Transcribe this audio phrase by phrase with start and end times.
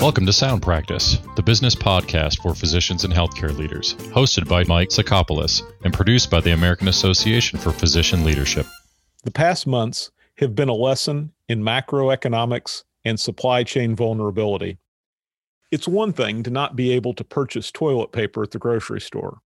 [0.00, 4.88] Welcome to Sound Practice, the business podcast for physicians and healthcare leaders, hosted by Mike
[4.88, 8.64] Sacopulos and produced by the American Association for Physician Leadership.
[9.24, 14.78] The past months have been a lesson in macroeconomics and supply chain vulnerability.
[15.70, 19.40] It's one thing to not be able to purchase toilet paper at the grocery store,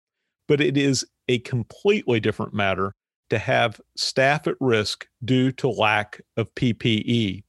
[0.49, 2.93] but it is a completely different matter
[3.29, 7.45] to have staff at risk due to lack of PPE.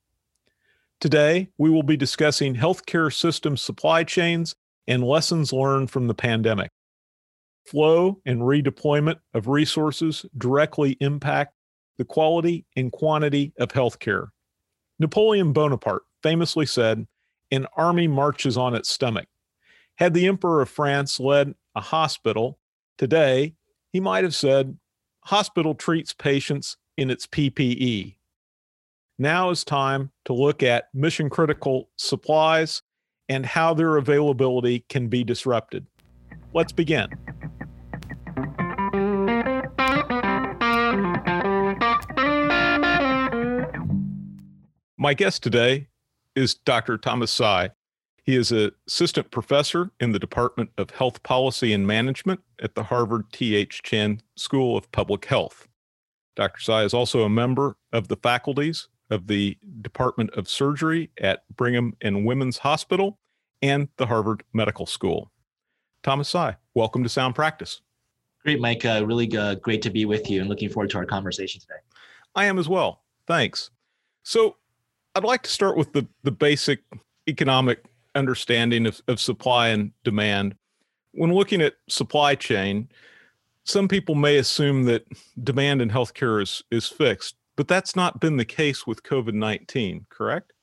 [1.02, 4.56] Today, we will be discussing healthcare system supply chains
[4.88, 6.70] and lessons learned from the pandemic.
[7.66, 11.56] Flow and redeployment of resources directly impact
[11.98, 14.28] the quality and quantity of healthcare.
[15.00, 17.08] Napoleon Bonaparte famously said,
[17.50, 19.28] An army marches on its stomach.
[19.96, 22.60] Had the Emperor of France led a hospital
[23.00, 23.56] today,
[23.92, 24.78] he might have said,
[25.26, 28.18] Hospital treats patients in its PPE.
[29.22, 32.82] Now is time to look at mission critical supplies
[33.30, 35.86] and how their availability can be disrupted.
[36.56, 37.08] Let's begin.
[44.98, 45.90] My guest today
[46.36, 46.98] is Dr.
[46.98, 47.70] Thomas Tsai.
[48.24, 52.82] He is an assistant professor in the Department of Health Policy and Management at the
[52.82, 53.84] Harvard T.H.
[53.84, 55.68] Chan School of Public Health.
[56.36, 56.60] Dr.
[56.60, 61.94] Tsai is also a member of the faculties of the Department of Surgery at Brigham
[62.02, 63.20] and Women's Hospital
[63.62, 65.32] and the Harvard Medical School.
[66.02, 67.82] Thomas Tsai, welcome to Sound Practice.
[68.44, 68.84] Great, Mike.
[68.86, 71.76] Uh, really uh, great to be with you and looking forward to our conversation today.
[72.34, 73.04] I am as well.
[73.28, 73.70] Thanks.
[74.24, 74.56] So,
[75.14, 76.80] I'd like to start with the, the basic
[77.28, 77.84] economic
[78.16, 80.56] understanding of, of supply and demand.
[81.12, 82.88] When looking at supply chain,
[83.66, 85.06] some people may assume that
[85.44, 90.06] demand in healthcare is, is fixed, but that's not been the case with COVID 19,
[90.10, 90.54] correct?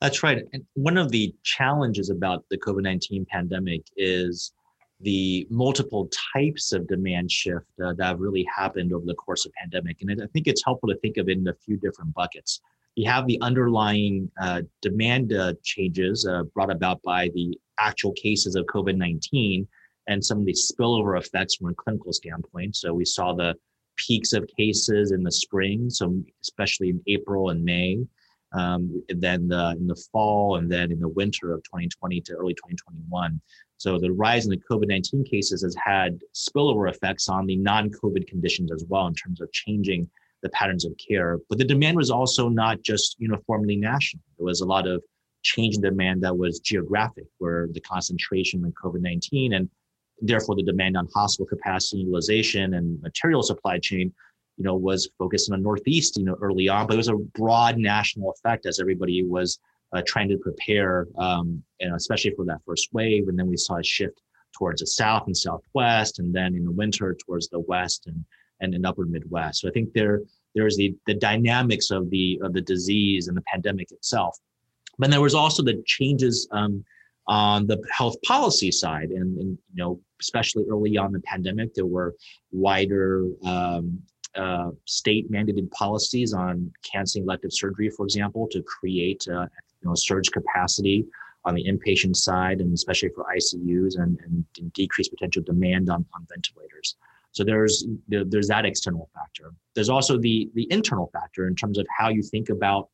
[0.00, 0.44] That's right.
[0.52, 4.52] And one of the challenges about the COVID 19 pandemic is
[5.00, 9.52] the multiple types of demand shift uh, that have really happened over the course of
[9.52, 9.98] pandemic.
[10.00, 12.60] And I think it's helpful to think of it in a few different buckets.
[12.96, 18.56] You have the underlying uh, demand uh, changes uh, brought about by the actual cases
[18.56, 19.66] of COVID 19
[20.08, 22.74] and some of the spillover effects from a clinical standpoint.
[22.74, 23.54] So we saw the
[23.98, 27.98] peaks of cases in the spring, so especially in April and May,
[28.52, 32.54] um, then the, in the fall, and then in the winter of 2020 to early
[32.54, 33.40] 2021.
[33.76, 38.72] So the rise in the COVID-19 cases has had spillover effects on the non-COVID conditions
[38.72, 40.08] as well in terms of changing
[40.42, 41.38] the patterns of care.
[41.48, 44.22] But the demand was also not just uniformly national.
[44.36, 45.02] There was a lot of
[45.42, 49.68] change in demand that was geographic, where the concentration in COVID-19 and
[50.20, 54.12] therefore the demand on hospital capacity utilization and material supply chain
[54.56, 57.14] you know was focused on the northeast you know early on but it was a
[57.14, 59.58] broad national effect as everybody was
[59.92, 63.28] uh, trying to prepare um, and especially for that first wave.
[63.28, 64.20] And then we saw a shift
[64.56, 68.24] towards the south and southwest and then in the winter towards the west and
[68.60, 69.60] and in upper midwest.
[69.60, 70.22] So i think there
[70.54, 74.36] there's the the dynamics of the of the disease and the pandemic itself.
[74.98, 76.84] But there was also the changes um,
[77.28, 81.86] on the health policy side and, and you know especially early on the pandemic, there
[81.86, 82.14] were
[82.50, 83.98] wider um,
[84.34, 89.46] uh, state mandated policies on canceling elective surgery, for example, to create uh,
[89.80, 91.04] you know surge capacity
[91.44, 96.26] on the inpatient side, and especially for ICUs, and, and decrease potential demand on, on
[96.28, 96.96] ventilators.
[97.32, 99.52] So there's there's that external factor.
[99.74, 102.88] There's also the the internal factor in terms of how you think about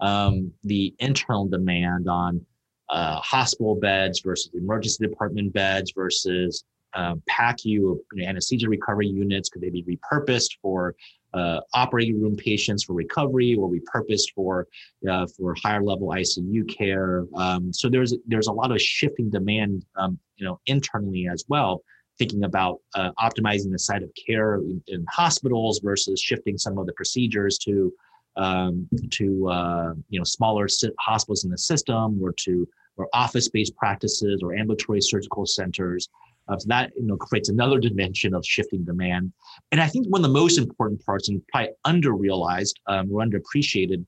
[0.00, 2.44] um, the internal demand on
[2.90, 9.48] uh, hospital beds versus emergency department beds versus um, PACU you know, anesthesia recovery units?
[9.48, 10.94] Could they be repurposed for
[11.34, 14.66] uh, operating room patients for recovery, or repurposed for
[15.08, 17.24] uh, for higher level ICU care?
[17.34, 21.82] Um, so there's there's a lot of shifting demand, um, you know, internally as well.
[22.18, 26.86] Thinking about uh, optimizing the site of care in, in, hospitals versus shifting some of
[26.86, 27.92] the procedures to
[28.38, 30.66] um, to uh, you know smaller
[31.00, 36.08] hospitals in the system, or to or office-based practices or ambulatory surgical centers.
[36.48, 39.32] Uh, so that you know creates another dimension of shifting demand.
[39.70, 44.04] And I think one of the most important parts, and probably underrealized um, or underappreciated,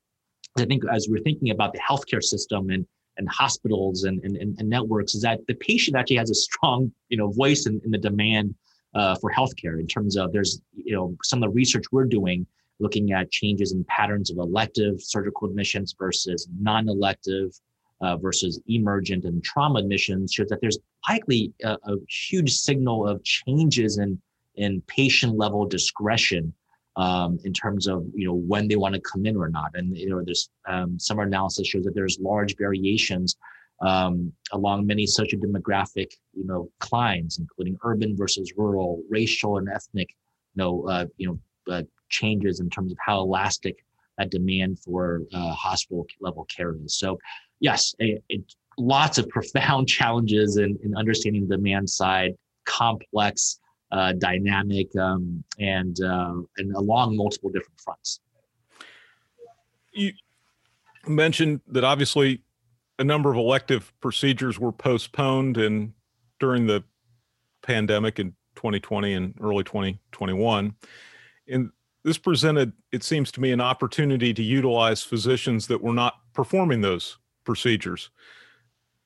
[0.56, 2.86] I think as we're thinking about the healthcare system and
[3.16, 7.18] and hospitals and, and, and networks, is that the patient actually has a strong you
[7.18, 8.54] know voice in, in the demand
[8.94, 12.46] uh, for healthcare in terms of there's you know some of the research we're doing
[12.80, 17.52] looking at changes in patterns of elective surgical admissions versus non-elective
[18.00, 20.78] uh, versus emergent and trauma admissions shows that there's
[21.08, 24.20] likely a, a huge signal of changes in
[24.56, 26.52] in patient level discretion
[26.96, 29.70] um, in terms of you know when they want to come in or not.
[29.74, 33.36] And you know, there's um, some analysis shows that there's large variations
[33.80, 40.10] um, along many socio-demographic, you know, climes, including urban versus rural, racial and ethnic,
[40.54, 43.84] you know, uh, you know, uh, changes in terms of how elastic
[44.18, 46.98] that demand for uh, hospital level care is.
[46.98, 47.18] So,
[47.60, 48.42] yes, it, it,
[48.76, 52.34] lots of profound challenges in, in understanding the demand side,
[52.66, 53.58] complex,
[53.92, 58.20] uh, dynamic, um, and uh, and along multiple different fronts.
[59.92, 60.12] You
[61.06, 62.42] mentioned that obviously
[62.98, 65.94] a number of elective procedures were postponed and
[66.38, 66.84] during the
[67.62, 70.74] pandemic in 2020 and early 2021
[71.48, 71.70] and
[72.04, 76.80] this presented it seems to me an opportunity to utilize physicians that were not performing
[76.80, 78.10] those procedures.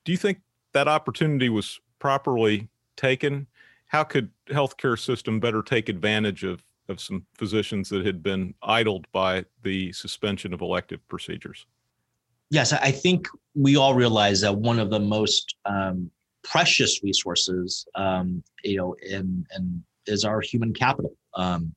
[0.05, 0.41] Do you think
[0.73, 3.47] that opportunity was properly taken?
[3.87, 9.07] How could healthcare system better take advantage of of some physicians that had been idled
[9.13, 11.67] by the suspension of elective procedures?
[12.51, 16.11] Yes, I think we all realize that one of the most um,
[16.43, 19.47] precious resources, um, you know, in,
[20.07, 21.17] is our human capital.
[21.35, 21.75] Um,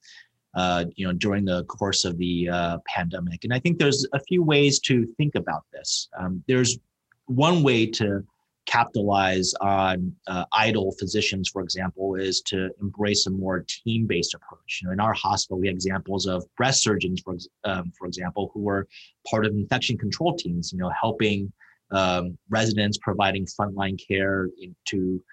[0.57, 4.19] uh, you know, during the course of the uh, pandemic, and I think there's a
[4.27, 6.09] few ways to think about this.
[6.19, 6.79] Um, there's
[7.27, 8.23] one way to
[8.65, 14.79] capitalize on uh, idle physicians, for example, is to embrace a more team-based approach.
[14.81, 18.51] You know, in our hospital, we have examples of breast surgeons, for um, for example,
[18.53, 18.87] who were
[19.29, 20.71] part of infection control teams.
[20.73, 21.51] You know, helping
[21.91, 24.49] um, residents, providing frontline care
[24.85, 25.23] to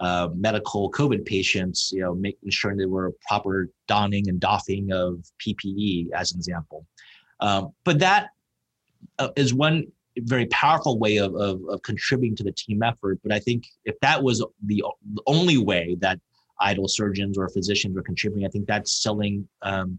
[0.00, 1.90] uh, medical COVID patients.
[1.92, 6.86] You know, making sure there were proper donning and doffing of PPE, as an example.
[7.40, 8.28] Um, but that
[9.18, 9.86] uh, is one
[10.18, 13.18] very powerful way of, of, of, contributing to the team effort.
[13.22, 14.84] But I think if that was the,
[15.26, 16.20] only way that
[16.60, 19.98] idle surgeons or physicians were contributing, I think that's selling um,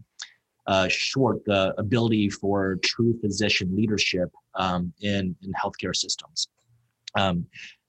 [0.66, 6.48] uh, short the ability for true physician leadership um, in in healthcare systems.
[7.14, 7.46] Um,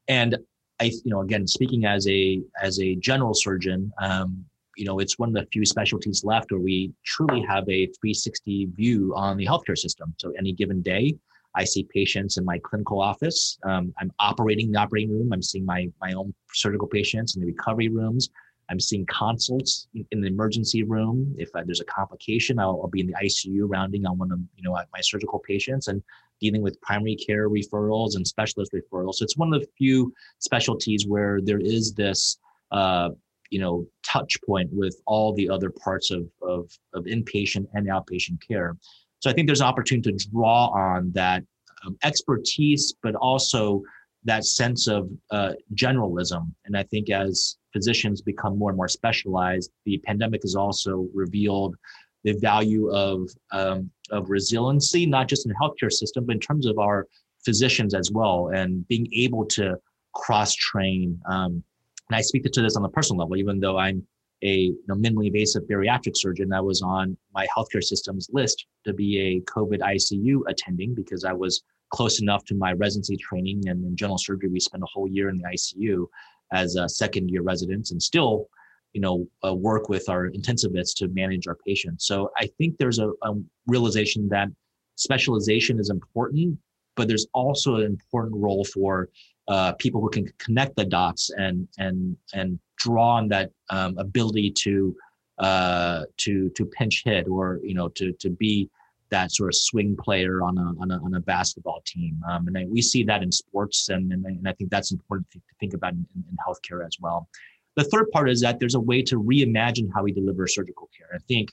[0.08, 0.38] and
[0.80, 4.46] I, you know, again, speaking as a as a general surgeon, um,
[4.76, 8.68] you know, it's one of the few specialties left where we truly have a 360
[8.76, 10.14] view on the healthcare system.
[10.18, 11.16] So any given day,
[11.56, 13.58] I see patients in my clinical office.
[13.64, 15.34] Um, I'm operating the operating room.
[15.34, 18.30] I'm seeing my, my own surgical patients in the recovery rooms.
[18.70, 21.36] I'm seeing consults in, in the emergency room.
[21.38, 24.40] If uh, there's a complication, I'll, I'll, be in the ICU rounding on one of
[24.56, 26.02] you know my surgical patients and
[26.40, 29.16] dealing with primary care referrals and specialist referrals.
[29.16, 32.38] So it's one of the few specialties where there is this
[32.72, 33.10] uh,
[33.50, 38.40] you know touch point with all the other parts of, of, of inpatient and outpatient
[38.46, 38.76] care.
[39.20, 41.44] So I think there's an opportunity to draw on that
[41.86, 43.82] um, expertise, but also
[44.28, 46.52] that sense of uh, generalism.
[46.66, 51.76] And I think as physicians become more and more specialized, the pandemic has also revealed
[52.24, 56.66] the value of um, of resiliency, not just in the healthcare system, but in terms
[56.66, 57.08] of our
[57.44, 59.78] physicians as well, and being able to
[60.14, 61.20] cross train.
[61.30, 61.64] Um,
[62.10, 64.06] and I speak to this on a personal level, even though I'm
[64.44, 68.94] a you know, minimally invasive bariatric surgeon that was on my healthcare system's list to
[68.94, 73.84] be a COVID ICU attending because I was close enough to my residency training and
[73.84, 74.50] in general surgery.
[74.50, 76.06] We spent a whole year in the ICU
[76.54, 78.48] as a second year residents and still,
[78.94, 82.06] you know, uh, work with our intensivists to manage our patients.
[82.06, 83.34] So I think there's a, a
[83.68, 84.50] realization that
[84.96, 86.58] specialization is important,
[86.96, 89.10] but there's also an important role for
[89.48, 94.52] uh, people who can connect the dots and and and draw on that um, ability
[94.52, 94.96] to
[95.40, 98.70] uh, to to pinch hit or you know to to be
[99.10, 102.20] that sort of swing player on a on a, on a basketball team.
[102.30, 105.30] Um, and I, we see that in sports, and, and, and I think that's important
[105.32, 107.28] to think about in, in, healthcare as well.
[107.76, 111.10] The third part is that there's a way to reimagine how we deliver surgical care.
[111.14, 111.52] I think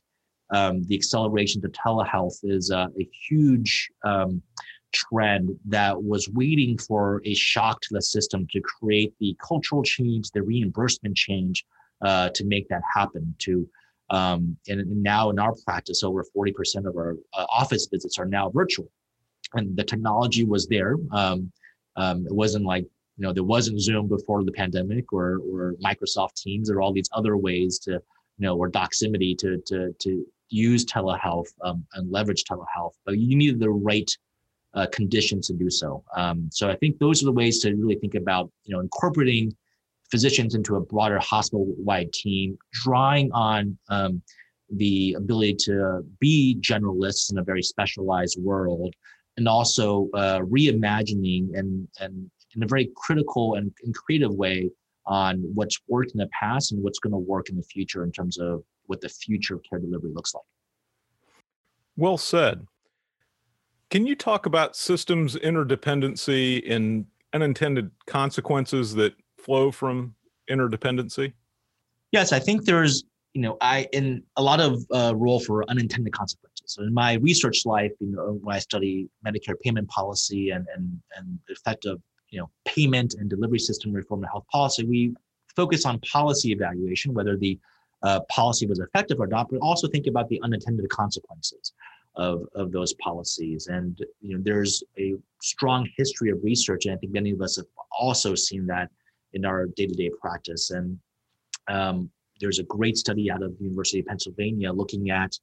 [0.50, 2.88] um, the acceleration to telehealth is a
[3.28, 4.42] huge um,
[4.94, 10.30] trend that was waiting for a shock to the system to create the cultural change,
[10.30, 11.64] the reimbursement change
[12.04, 13.34] uh, to make that happen.
[13.40, 13.68] To
[14.11, 18.50] um, and, now in our practice, over 40% of our uh, office visits are now
[18.50, 18.90] virtual,
[19.54, 20.96] and the technology was there.
[21.12, 21.50] Um,
[21.96, 22.84] um, it wasn't like
[23.16, 27.08] you know there wasn't Zoom before the pandemic or or Microsoft Teams or all these
[27.12, 28.00] other ways to you
[28.38, 33.58] know or Doximity to to to use telehealth um, and leverage telehealth, but you needed
[33.58, 34.11] the right
[34.75, 36.04] uh, conditions to do so.
[36.16, 39.56] Um, so I think those are the ways to really think about you know incorporating
[40.11, 44.23] physicians into a broader hospital-wide team, drawing on um,
[44.70, 48.94] the ability to be generalists in a very specialized world,
[49.37, 54.70] and also uh, reimagining and and in a very critical and, and creative way
[55.06, 58.12] on what's worked in the past and what's going to work in the future in
[58.12, 60.44] terms of what the future of care delivery looks like.
[61.96, 62.66] Well said.
[63.90, 70.14] Can you talk about systems interdependency and unintended consequences that flow from
[70.50, 71.32] interdependency?
[72.12, 76.12] Yes, I think there's, you know, I in a lot of uh, role for unintended
[76.12, 76.64] consequences.
[76.66, 81.00] So in my research life, you know, when I study Medicare payment policy and and
[81.16, 81.98] and effective,
[82.30, 85.14] you know, payment and delivery system reform and health policy, we
[85.54, 87.58] focus on policy evaluation, whether the
[88.02, 91.72] uh, policy was effective or not, but also think about the unintended consequences
[92.16, 93.66] of, of those policies.
[93.66, 97.56] And you know, there's a strong history of research, and I think many of us
[97.56, 97.66] have
[97.98, 98.90] also seen that
[99.34, 100.70] in our day-to-day practice.
[100.70, 100.98] And
[101.68, 102.10] um,
[102.40, 105.38] there's a great study out of the University of Pennsylvania looking at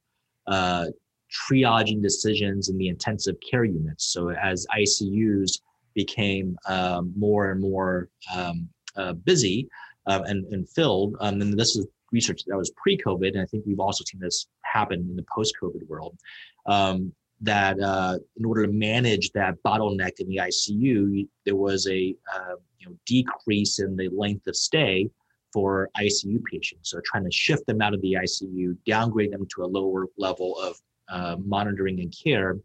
[0.47, 0.87] uh,
[1.31, 4.05] triaging decisions in the intensive care units.
[4.05, 5.61] So as ICUs
[5.93, 9.67] became um, more and more um, uh, busy
[10.07, 13.63] uh, and, and filled, um, and this is research that was pre-COVID, and I think
[13.65, 16.17] we've also seen this happen in the post-COVID world.
[16.65, 22.15] Um, that uh, in order to manage that bottleneck in the ICU, there was a
[22.33, 25.09] uh, you know, decrease in the length of stay
[25.53, 26.89] for ICU patients.
[26.89, 30.57] So trying to shift them out of the ICU, downgrade them to a lower level
[30.59, 30.75] of
[31.09, 32.57] uh, monitoring and care.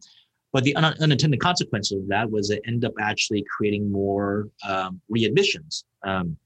[0.52, 5.00] But the un- unintended consequence of that was it ended up actually creating more um,
[5.14, 5.84] readmissions.
[6.02, 6.36] Um,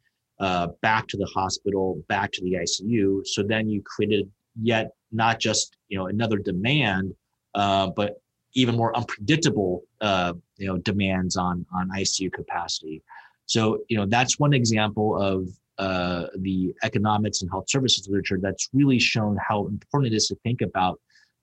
[0.40, 3.26] uh, back to the hospital, back to the ICU.
[3.26, 7.14] So then you created yet not just you know another demand,
[7.54, 8.14] uh, but
[8.54, 13.02] even more unpredictable uh, you know demands on on ICU capacity.
[13.50, 18.68] So you know that's one example of uh, the economics and health services literature that's
[18.72, 21.00] really shown how important it is to think about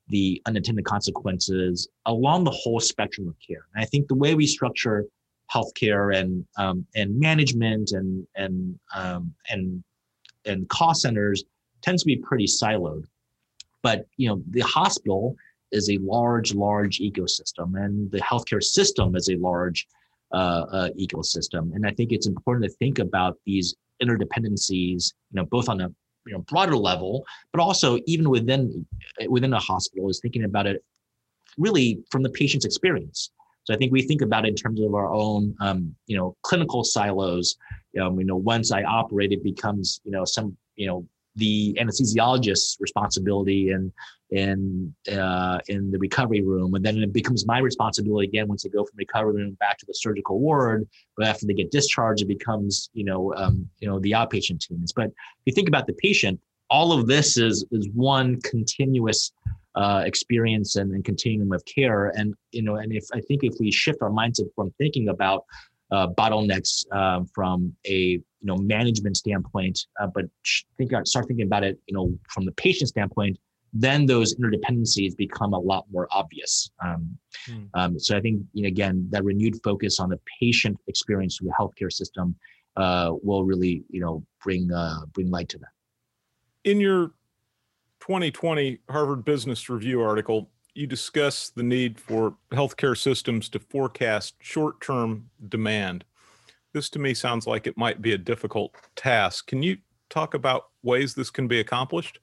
[0.08, 3.66] the unintended consequences along the whole spectrum of care.
[3.74, 5.04] And I think the way we structure
[5.54, 9.84] healthcare and um, and management and and um, and
[10.46, 11.44] and cost centers
[11.82, 13.04] tends to be pretty siloed.
[13.82, 15.36] But you know, the hospital
[15.72, 19.86] is a large, large ecosystem, and the healthcare system is a large
[20.32, 21.74] uh, uh, ecosystem.
[21.74, 25.88] And I think it's important to think about these interdependencies, you know, both on a
[26.26, 28.86] you know broader level, but also even within
[29.28, 30.84] within a hospital, is thinking about it
[31.56, 33.30] really from the patient's experience.
[33.64, 36.34] So I think we think about it in terms of our own, um, you know,
[36.42, 37.56] clinical silos.
[38.00, 41.06] Um, you know, once I operate, it becomes, you know, some, you know,
[41.38, 43.92] the anesthesiologist's responsibility and
[44.30, 48.68] in uh, in the recovery room, and then it becomes my responsibility again once they
[48.68, 50.86] go from recovery room back to the surgical ward.
[51.16, 54.92] But after they get discharged, it becomes you know um, you know the outpatient teams.
[54.92, 55.12] But if
[55.46, 59.32] you think about the patient, all of this is is one continuous
[59.74, 62.08] uh, experience and, and, continuum of care.
[62.16, 65.44] And you know, and if I think if we shift our mindset from thinking about
[65.90, 70.26] uh, bottlenecks um, from a you know management standpoint, uh, but
[70.76, 73.38] think about, start thinking about it, you know, from the patient standpoint,
[73.72, 76.70] then those interdependencies become a lot more obvious.
[76.84, 77.64] Um, hmm.
[77.74, 81.48] um, so I think you know, again that renewed focus on the patient experience through
[81.48, 82.36] the healthcare system
[82.76, 85.68] uh, will really you know bring uh, bring light to that.
[86.64, 87.12] In your
[88.00, 94.80] 2020 Harvard Business Review article, you discuss the need for healthcare systems to forecast short
[94.80, 96.04] term demand.
[96.72, 99.48] This to me sounds like it might be a difficult task.
[99.48, 102.20] Can you talk about ways this can be accomplished?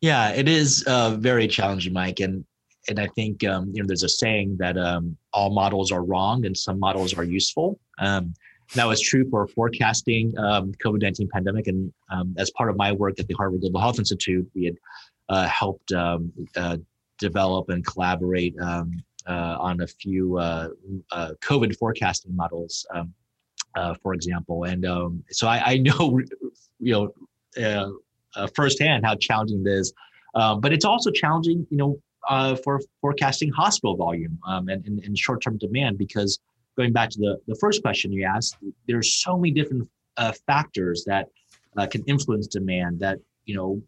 [0.00, 2.20] Yeah, it is uh, very challenging, Mike.
[2.20, 2.44] And
[2.88, 6.46] and I think um, you know there's a saying that um, all models are wrong
[6.46, 7.80] and some models are useful.
[7.98, 8.34] Um,
[8.74, 11.66] that was true for forecasting um, COVID-19 pandemic.
[11.66, 14.76] And um, as part of my work at the Harvard Global Health Institute, we had
[15.30, 16.76] uh, helped um, uh,
[17.18, 18.92] develop and collaborate um,
[19.26, 20.68] uh, on a few uh,
[21.12, 23.12] uh, COVID forecasting models, um,
[23.74, 24.64] uh, for example.
[24.64, 26.20] And um, so I, I, know,
[26.78, 27.12] you
[27.56, 29.92] know, firsthand how challenging it is.
[30.34, 35.98] but it's also challenging, you know, for forecasting hospital volume and, and, and short-term demand
[35.98, 36.38] because
[36.76, 38.56] going back to the, the first question you asked,
[38.86, 41.28] there's so many different uh, factors that
[41.76, 43.82] uh, can influence demand that you know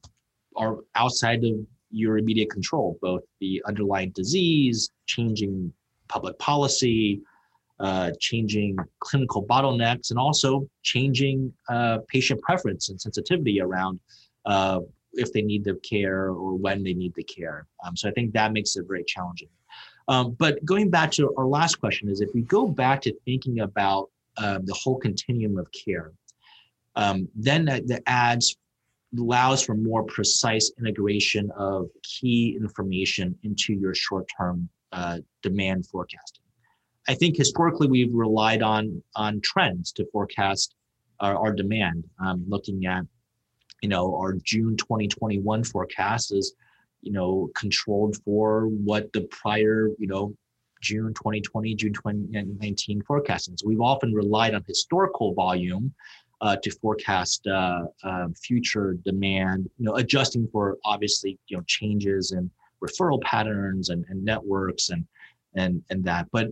[0.56, 1.54] are outside of
[1.90, 2.99] your immediate control.
[3.00, 5.73] Both the underlying disease, changing
[6.09, 7.20] public policy,
[7.78, 13.99] uh, changing clinical bottlenecks, and also changing uh, patient preference and sensitivity around
[14.47, 14.80] uh,
[15.14, 17.66] if they need the care or when they need the care.
[17.85, 19.49] Um, so I think that makes it very challenging.
[20.09, 23.61] Um, but going back to our last question is if we go back to thinking
[23.61, 26.12] about um, the whole continuum of care,
[26.97, 28.56] um, then that, that adds
[29.19, 36.43] allows for more precise integration of key information into your short-term uh, demand forecasting.
[37.09, 40.75] I think historically we've relied on on trends to forecast
[41.19, 42.05] our, our demand.
[42.25, 43.05] Um, looking at,
[43.83, 46.55] you know, our June 2021 forecast is
[47.02, 50.35] you know, controlled for what the prior, you know,
[50.83, 53.57] June 2020, June 2019 forecasting.
[53.57, 55.93] So we've often relied on historical volume
[56.40, 62.32] uh, to forecast uh, um, future demand, you know, adjusting for obviously, you know, changes
[62.32, 62.50] in
[62.82, 65.06] referral patterns and, and networks and,
[65.54, 66.26] and, and that.
[66.32, 66.49] But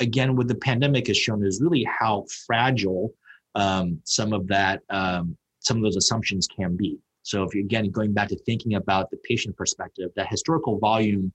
[0.00, 3.12] again, what the pandemic has shown is really how fragile
[3.54, 6.98] um, some of that, um, some of those assumptions can be.
[7.22, 11.32] So if you again going back to thinking about the patient perspective, that historical volume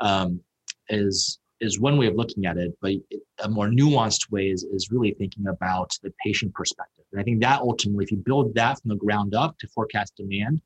[0.00, 0.40] um,
[0.88, 2.92] is is one way of looking at it, but
[3.42, 6.97] a more nuanced way is, is really thinking about the patient perspective.
[7.12, 10.16] And I think that ultimately, if you build that from the ground up to forecast
[10.16, 10.60] demand,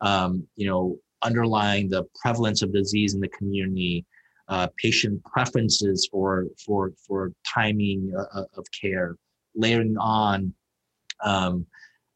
[0.00, 4.04] um, you know, underlying the prevalence of disease in the community,
[4.48, 9.16] uh, patient preferences for for for timing uh, uh of care,
[9.54, 10.52] layering on,
[11.24, 11.66] um,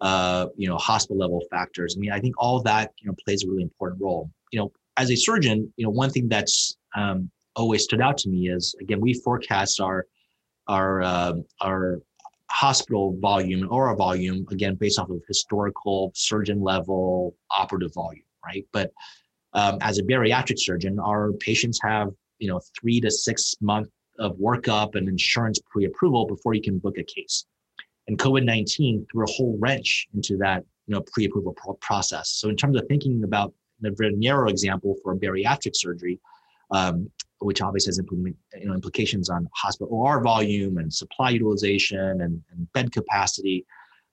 [0.01, 1.97] uh, you know, hospital level factors.
[1.97, 4.31] I mean, I think all that you know plays a really important role.
[4.53, 8.29] You know, as a surgeon, you know, one thing that's um, always stood out to
[8.29, 10.07] me is again we forecast our
[10.69, 12.01] our uh, our
[12.51, 18.67] hospital volume or our volume again based off of historical surgeon level operative volume right?
[18.73, 18.93] But
[19.53, 24.37] um, as a bariatric surgeon our patients have you know three to six months of
[24.37, 27.47] workup and insurance pre-approval before you can book a case.
[28.09, 32.31] And covid-19 threw a whole wrench into that you know pre-approval pro- process.
[32.31, 33.55] So in terms of thinking about
[33.85, 36.19] a very narrow example for bariatric surgery
[36.71, 37.11] um,
[37.41, 42.73] which obviously has you know, implications on hospital OR volume and supply utilization and, and
[42.73, 43.65] bed capacity,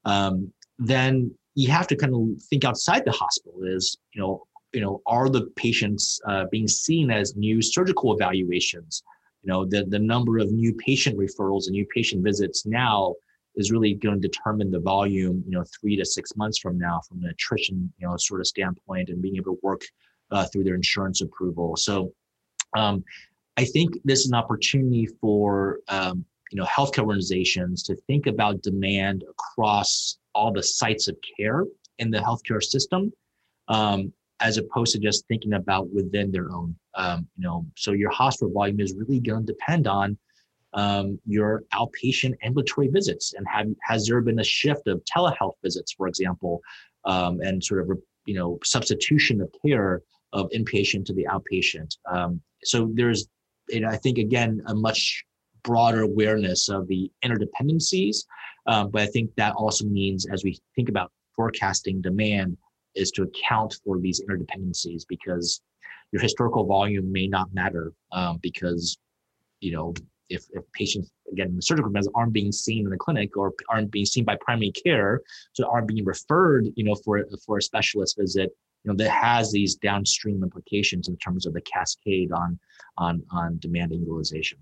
[0.05, 3.63] um, then you have to kind of think outside the hospital.
[3.63, 9.03] Is you know, you know, are the patients uh, being seen as new surgical evaluations?
[9.43, 13.15] You know, the the number of new patient referrals and new patient visits now
[13.55, 15.43] is really going to determine the volume.
[15.45, 18.47] You know, three to six months from now, from an attrition you know sort of
[18.47, 19.81] standpoint, and being able to work
[20.31, 21.75] uh, through their insurance approval.
[21.75, 22.13] So
[22.75, 23.03] um,
[23.57, 28.61] I think this is an opportunity for um, you know healthcare organizations to think about
[28.61, 31.65] demand across all the sites of care
[31.97, 33.11] in the healthcare system,
[33.67, 36.75] um, as opposed to just thinking about within their own.
[36.95, 40.17] Um, you know, so your hospital volume is really going to depend on
[40.73, 45.93] um, your outpatient ambulatory visits, and have has there been a shift of telehealth visits,
[45.93, 46.61] for example,
[47.05, 51.97] um, and sort of you know substitution of care of inpatient to the outpatient.
[52.63, 53.27] So there's,
[53.69, 55.23] you know, I think again, a much
[55.63, 58.25] broader awareness of the interdependencies.
[58.67, 62.57] Um, but I think that also means as we think about forecasting demand
[62.95, 65.61] is to account for these interdependencies because
[66.11, 68.97] your historical volume may not matter um, because,
[69.59, 69.93] you know,
[70.29, 73.53] if, if patients again in the surgical meds aren't being seen in the clinic or
[73.69, 75.21] aren't being seen by primary care
[75.53, 78.51] so aren't being referred you know for for a specialist visit
[78.87, 82.57] you know that has these downstream implications in terms of the cascade on
[82.97, 84.57] on on demand and utilization.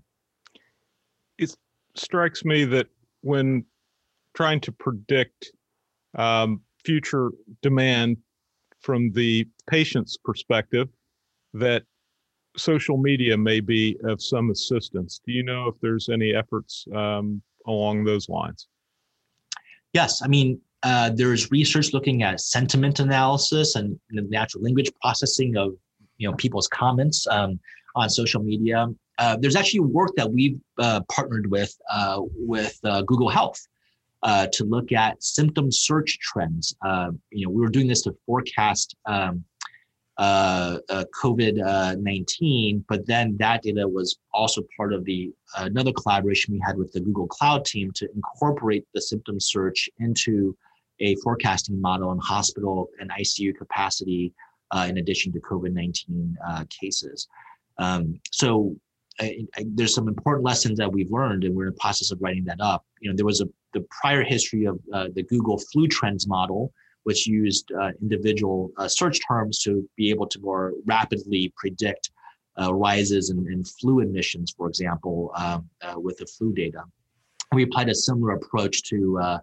[1.38, 1.56] It
[1.94, 2.88] strikes me that
[3.20, 3.64] when
[4.34, 5.52] trying to predict
[6.16, 7.30] um, future
[7.62, 8.16] demand
[8.80, 10.88] from the patient's perspective
[11.54, 11.84] that
[12.56, 15.20] social media may be of some assistance.
[15.24, 18.66] Do you know if there's any efforts um, along those lines?
[19.92, 25.56] Yes i mean uh, there's research looking at sentiment analysis and the natural language processing
[25.56, 25.74] of
[26.18, 27.58] you know people's comments um,
[27.94, 28.86] on social media.
[29.18, 33.60] Uh, there's actually work that we've uh, partnered with uh, with uh, Google Health
[34.52, 36.76] to look at symptom search trends.
[37.30, 39.44] you know, we were doing this to forecast um,
[40.18, 46.76] COVID nineteen, but then that data was also part of the another collaboration we had
[46.76, 50.56] with the Google Cloud team to incorporate the symptom search into
[51.00, 54.32] a forecasting model on hospital and ICU capacity
[54.70, 57.28] uh, in addition to COVID 19 uh, cases.
[57.78, 58.74] Um, so
[59.20, 62.20] I, I, there's some important lessons that we've learned, and we're in the process of
[62.20, 62.84] writing that up.
[63.00, 66.72] You know, there was a the prior history of uh, the Google Flu Trends model,
[67.04, 72.10] which used uh, individual uh, search terms to be able to more rapidly predict
[72.60, 75.68] uh, rises in, in, flu admissions, for example, um,
[76.02, 76.82] with the flu data.
[77.52, 79.38] We applied a similar approach to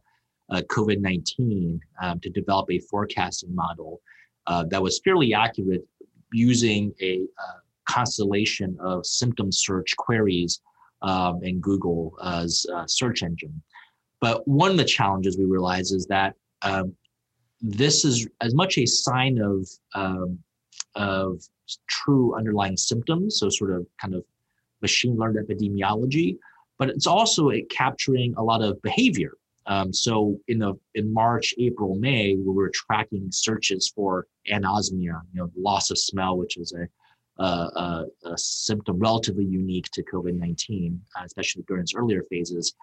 [0.54, 4.02] uh, COVID 19 um, to develop a forecasting model
[4.48, 5.86] uh, that was fairly accurate
[6.32, 10.62] using a uh, constellation of symptom search queries
[11.02, 13.62] um, in Google's uh, search engine.
[14.22, 16.96] But one of the challenges we realize is that um,
[17.62, 20.40] this is as much a sign of um,
[20.96, 21.42] of
[21.88, 24.24] true underlying symptoms, so sort of kind of
[24.82, 26.38] machine learned epidemiology,
[26.78, 29.34] but it's also capturing a lot of behavior
[29.66, 35.40] um, so in the in March, April, May, we were tracking searches for anosmia, you
[35.40, 36.88] know, loss of smell, which is a
[37.42, 42.76] a, a, symptom relatively unique to COVID-19, uh, especially during its earlier phases.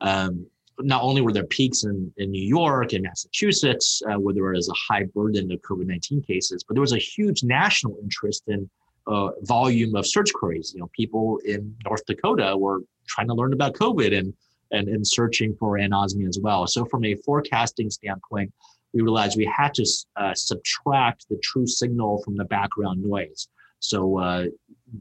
[0.00, 0.46] Um,
[0.78, 4.68] not only were there peaks in, in New York and Massachusetts uh, where there was
[4.68, 8.68] a high burden of COVID-19 cases, but there was a huge national interest in
[9.06, 10.72] uh, volume of search queries.
[10.74, 14.34] You know, people in North Dakota were trying to learn about COVID and
[14.70, 16.66] and, and searching for anosmia as well.
[16.66, 18.52] So from a forecasting standpoint,
[18.92, 23.48] we realized we had to uh, subtract the true signal from the background noise.
[23.80, 24.44] So uh,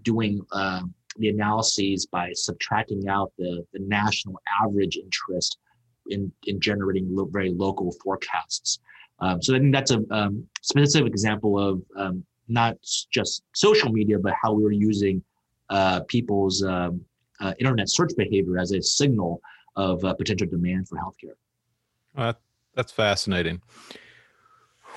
[0.02, 0.82] doing uh,
[1.18, 5.58] the analyses by subtracting out the, the national average interest
[6.10, 8.80] in, in generating lo- very local forecasts.
[9.20, 12.76] Um, so I think that's a um, specific example of um, not
[13.12, 15.24] just social media, but how we were using
[15.70, 17.02] uh, people's um,
[17.40, 19.42] uh, internet search behavior as a signal
[19.76, 21.36] of uh, potential demand for healthcare.
[22.16, 22.34] Uh,
[22.76, 23.62] that's fascinating.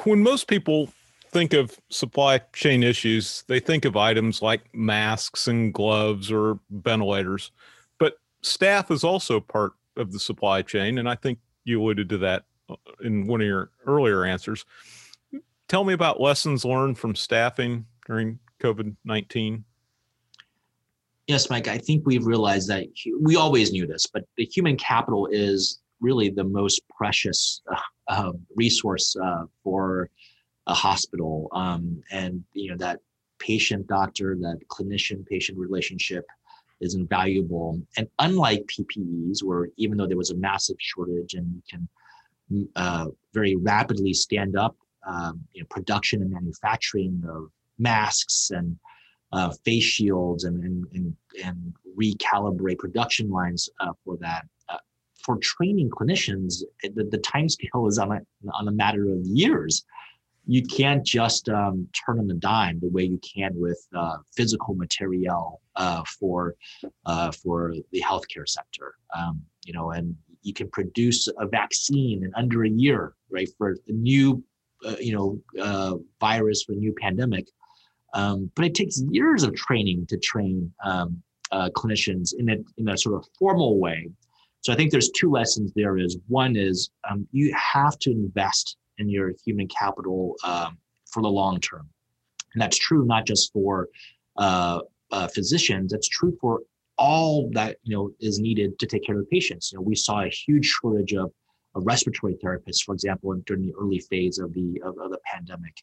[0.05, 0.92] When most people
[1.31, 7.51] think of supply chain issues, they think of items like masks and gloves or ventilators,
[7.98, 10.98] but staff is also part of the supply chain.
[10.98, 14.64] And I think you alluded to that uh, in one of your earlier answers.
[15.68, 19.64] Tell me about lessons learned from staffing during COVID 19.
[21.29, 22.87] Yes, Mike, I think we've realized that
[23.21, 27.77] we always knew this, but the human capital is really the most precious uh,
[28.09, 30.09] uh, resource uh, for
[30.67, 31.51] a hospital.
[31.53, 33.01] Um, and, you know, that
[33.38, 36.25] patient doctor, that clinician patient relationship
[36.81, 37.79] is invaluable.
[37.99, 43.07] And unlike PPEs, where even though there was a massive shortage and you can uh,
[43.35, 48.79] very rapidly stand up um, you know, production and manufacturing of masks and
[49.33, 54.47] uh, face shields and, and, and, and, recalibrate production lines uh, for that.
[54.69, 54.77] Uh,
[55.21, 58.21] for training clinicians, the, the time scale is on a,
[58.55, 59.85] on a matter of years.
[60.47, 64.77] You can't just um, turn on a dime the way you can with uh, physical
[64.77, 66.55] material uh, for
[67.05, 68.95] uh, for the healthcare sector.
[69.12, 73.77] Um, you know, and you can produce a vaccine in under a year, right, for
[73.88, 74.43] a new,
[75.01, 77.49] you know, virus for a new pandemic
[78.14, 82.88] um, but it takes years of training to train um, uh, clinicians in a, in
[82.88, 84.11] a sort of formal way.
[84.61, 88.77] So I think there's two lessons there is one is um, you have to invest
[88.99, 90.79] in your human capital um,
[91.11, 91.88] for the long term.
[92.53, 93.88] And that's true not just for
[94.37, 96.62] uh, uh, physicians, that's true for
[96.99, 99.71] all that you know is needed to take care of the patients.
[99.71, 101.31] You know, we saw a huge shortage of,
[101.75, 105.77] of respiratory therapists, for example, during the early phase of the of, of the pandemic.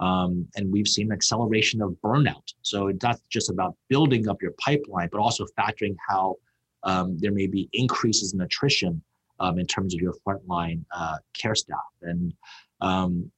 [0.00, 2.52] Um, and we've seen an acceleration of burnout.
[2.62, 6.36] So it's not just about building up your pipeline, but also factoring how
[6.84, 9.02] um, there may be increases in attrition
[9.40, 11.78] um, in terms of your frontline uh, care staff.
[12.02, 12.32] And
[12.80, 13.30] um,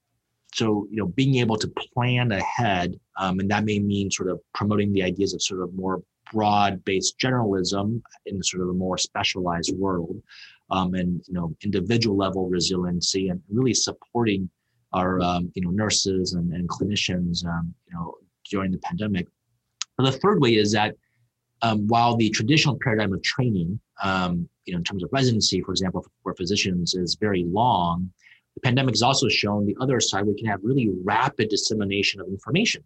[0.53, 4.41] so, you know, being able to plan ahead, um, and that may mean sort of
[4.53, 9.75] promoting the ideas of sort of more broad-based generalism in sort of a more specialized
[9.77, 10.21] world,
[10.71, 14.49] um, and you know, individual level resiliency, and really supporting
[14.93, 18.15] our um, you know nurses and, and clinicians um, you know
[18.51, 19.27] during the pandemic.
[19.97, 20.95] But the third way is that
[21.63, 25.73] um, while the traditional paradigm of training, um, you know, in terms of residency, for
[25.73, 28.11] example, for physicians is very long,
[28.55, 32.29] the pandemic has also shown the other side we can have really rapid dissemination of
[32.29, 32.83] information.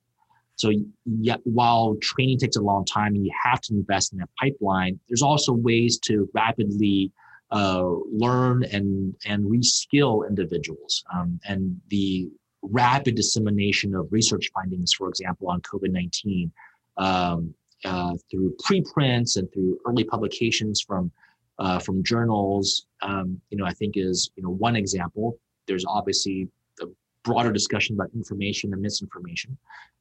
[0.57, 0.73] So
[1.05, 5.01] yet, while training takes a long time and you have to invest in that pipeline,
[5.09, 7.11] there's also ways to rapidly
[7.51, 11.05] uh, learn and and reskill individuals.
[11.15, 12.29] Um, and the
[12.63, 16.51] rapid dissemination of research findings, for example, on COVID-19
[16.97, 17.55] um,
[17.85, 21.11] uh, through preprints and through early publications from
[21.59, 25.39] uh, from journals, um, you know, I think is you know one example.
[25.67, 26.49] There's obviously
[26.81, 26.87] a
[27.23, 29.57] broader discussion about information and misinformation.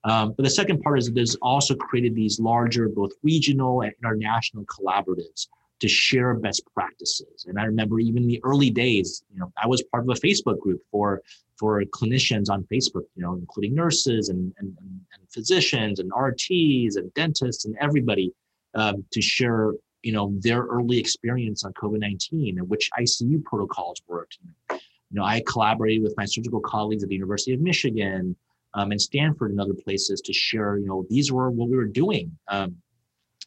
[0.06, 3.94] Um, but the second part is that there's also created these larger, both regional and
[4.04, 5.48] international collaboratives
[5.84, 7.46] to share best practices.
[7.46, 10.58] And I remember even the early days, you know, I was part of a Facebook
[10.60, 11.22] group for
[11.60, 17.14] for clinicians on Facebook, you know, including nurses and and, and physicians and RTs and
[17.16, 18.32] dentists and everybody
[18.76, 24.38] um, to share, you know, their early experience on COVID-19 and which ICU protocols worked.
[24.72, 24.80] You
[25.20, 28.38] know, I collaborated with my surgical colleagues at the University of Michigan
[28.74, 31.92] um, and Stanford and other places to share, you know, these were what we were
[32.04, 32.78] doing, um,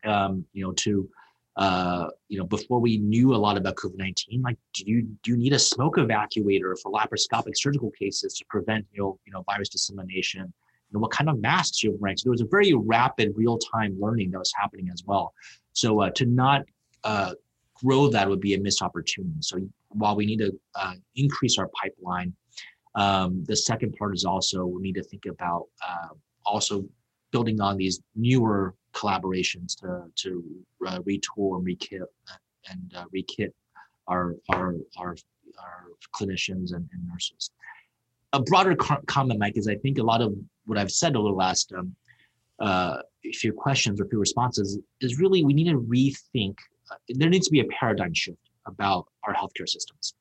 [0.05, 1.09] um, you know, to
[1.57, 5.37] uh, you know, before we knew a lot about COVID-19, like, do you do you
[5.37, 9.71] need a smoke evacuator for laparoscopic surgical cases to prevent, you know, you know, virus
[9.71, 10.43] dissemination?
[10.43, 12.17] You know, what kind of masks you're wearing?
[12.17, 15.33] So there was a very rapid, real-time learning that was happening as well.
[15.73, 16.63] So uh, to not
[17.05, 17.33] uh,
[17.75, 19.37] grow that would be a missed opportunity.
[19.41, 22.35] So while we need to uh, increase our pipeline,
[22.95, 26.09] um, the second part is also we need to think about uh,
[26.45, 26.87] also
[27.31, 30.43] building on these newer collaborations to to
[30.87, 32.07] uh, retool and rekit
[32.71, 33.53] and uh, rekit
[34.09, 35.17] our our our
[35.59, 37.51] our clinicians and, and nurses.
[38.33, 40.35] A broader co- comment, Mike, is I think a lot of
[40.67, 41.95] what I've said over the last um,
[42.59, 42.99] uh,
[43.35, 46.57] few questions or few responses is really we need to rethink.
[46.91, 50.15] Uh, there needs to be a paradigm shift about our healthcare systems,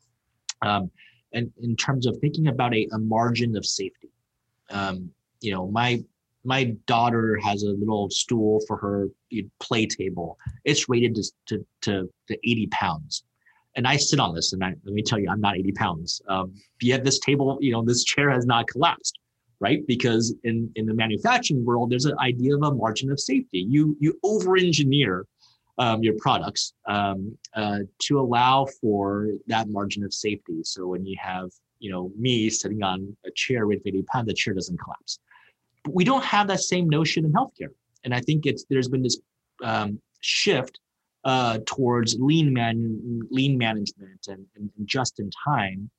[0.62, 0.92] um,
[1.34, 4.10] and in terms of thinking about a, a margin of safety.
[4.70, 5.12] Um,
[5.42, 6.04] you know, my
[6.46, 9.08] my daughter has a little stool for her
[9.60, 10.38] play table.
[10.64, 13.24] It's rated to, to, to, to 80 pounds.
[13.76, 16.22] And I sit on this, and I, let me tell you, I'm not 80 pounds.
[16.30, 19.20] Um, yet this table, you know, this chair has not collapsed,
[19.60, 19.86] right?
[19.86, 23.66] Because in, in the manufacturing world, there's an idea of a margin of safety.
[23.68, 25.26] You you over-engineer
[25.78, 30.64] um, your products um, uh, to allow for that margin of safety.
[30.64, 34.34] So when you have, you know, me sitting on a chair with 80 pounds, the
[34.34, 35.20] chair doesn't collapse.
[35.86, 37.70] But we don't have that same notion in healthcare.
[38.04, 39.20] And I think it's there's been this
[39.64, 40.80] um, shift
[41.24, 45.90] uh, towards lean man lean management and, and, just in time.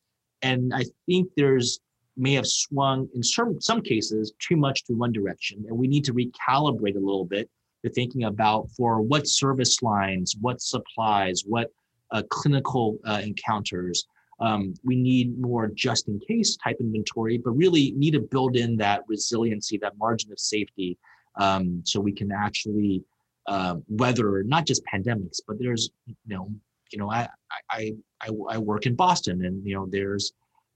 [0.42, 1.80] And I think there's
[2.16, 6.04] may have swung in some some cases too much to one direction, and we need
[6.04, 7.48] to recalibrate a little bit
[7.84, 11.70] to thinking about for what service lines, what supplies, what
[12.12, 14.06] uh, clinical uh, encounters,
[14.38, 18.76] um, we need more just in case type inventory, but really need to build in
[18.76, 20.98] that resiliency, that margin of safety,
[21.36, 23.02] um, so we can actually
[23.46, 26.50] uh, weather not just pandemics, but there's you know
[26.90, 27.28] you know I
[27.70, 30.32] I I, I work in Boston, and you know there's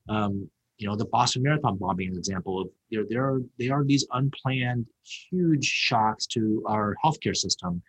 [0.08, 3.74] um, you know the Boston Marathon bombing, is an example of there there are there
[3.74, 7.82] are these unplanned huge shocks to our healthcare system,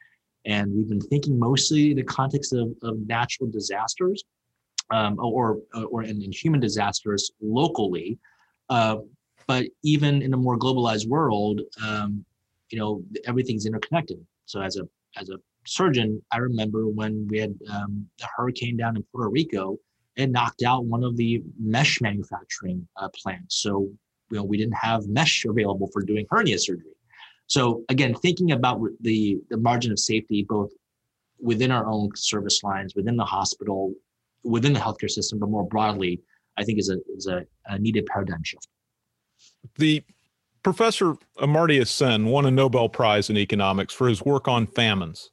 [0.46, 4.26] and we've been thinking mostly in the context of, of natural disasters
[4.92, 8.20] um, or or in, in, human disasters locally.
[8.70, 8.98] Uh,
[9.48, 12.24] but even in a more globalized world, um,
[12.70, 14.20] you know everything's interconnected.
[14.46, 18.96] So as a as a surgeon, I remember when we had um, the hurricane down
[18.98, 19.78] in Puerto Rico,
[20.16, 23.62] it knocked out one of the mesh manufacturing uh, plants.
[23.62, 23.90] So
[24.30, 26.96] you know we didn't have mesh available for doing hernia surgery.
[27.48, 30.72] So again, thinking about the the margin of safety both
[31.42, 33.94] within our own service lines, within the hospital,
[34.44, 36.22] within the healthcare system, but more broadly,
[36.58, 38.68] I think is a is a, a needed paradigm shift.
[39.78, 40.04] The
[40.64, 45.32] Professor Amartya Sen won a Nobel Prize in economics for his work on famines.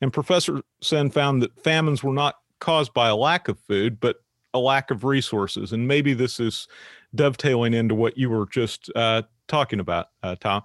[0.00, 4.16] And Professor Sen found that famines were not caused by a lack of food, but
[4.54, 5.72] a lack of resources.
[5.72, 6.68] And maybe this is
[7.14, 10.62] dovetailing into what you were just uh, talking about, uh, Tom,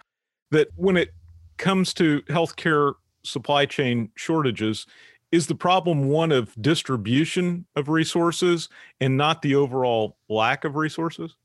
[0.51, 1.09] that when it
[1.57, 4.85] comes to healthcare supply chain shortages,
[5.33, 8.69] is the problem one of distribution of resources
[9.01, 11.35] and not the overall lack of resources?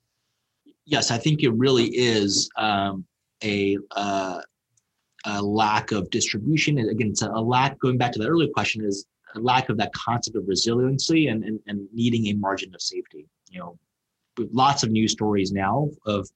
[0.85, 3.07] Yes, I think it really is um,
[3.42, 4.42] a, uh,
[5.24, 6.77] a lack of distribution.
[6.77, 9.79] And again, it's a lack, going back to the earlier question, is a lack of
[9.79, 13.27] that concept of resiliency and, and, and needing a margin of safety.
[13.48, 13.79] You know,
[14.53, 16.29] lots of news stories now of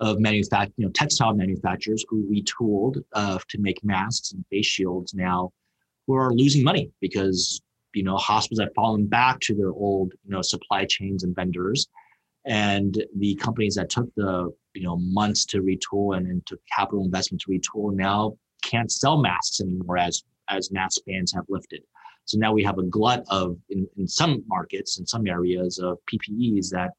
[0.00, 5.12] of manufact, you know, textile manufacturers who retooled uh, to make masks and face shields
[5.12, 5.52] now
[6.08, 7.60] who are losing money because
[7.94, 11.86] you know hospitals have fallen back to their old you know supply chains and vendors.
[12.46, 17.04] And the companies that took the you know months to retool and, and took capital
[17.04, 21.82] investment to retool now can't sell masks anymore as as mask bans have lifted.
[22.24, 25.98] So now we have a glut of in, in some markets in some areas of
[26.10, 26.90] ppes that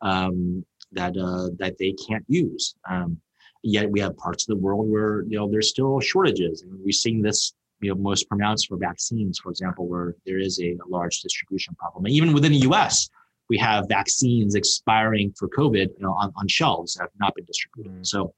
[0.00, 2.74] um, that uh, that they can't use.
[2.88, 3.20] Um,
[3.62, 6.62] yet we have parts of the world where you know there's still shortages.
[6.62, 10.58] And we're seeing this you know most pronounced for vaccines, for example, where there is
[10.60, 12.04] a, a large distribution problem.
[12.06, 13.08] And even within the U.S.,
[13.48, 17.44] we have vaccines expiring for COVID you know, on, on shelves that have not been
[17.44, 18.00] distributed.
[18.00, 18.06] Mm.
[18.06, 18.34] So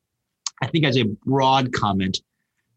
[0.62, 2.18] I think as a broad comment,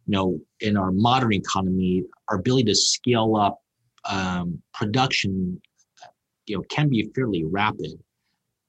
[0.07, 3.59] you know, in our modern economy, our ability to scale up
[4.05, 5.61] um, production,
[6.45, 7.91] you know, can be fairly rapid.